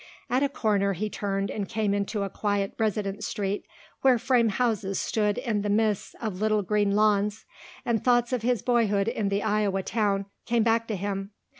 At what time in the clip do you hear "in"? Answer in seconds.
5.37-5.61, 9.07-9.29